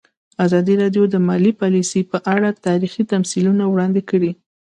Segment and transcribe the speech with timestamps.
[0.45, 4.31] ازادي راډیو د مالي پالیسي په اړه تاریخي تمثیلونه وړاندې کړي.